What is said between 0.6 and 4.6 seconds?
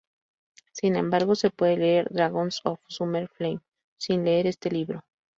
Sin embargo, se puede leer "Dragons of Summer Flame" sin leer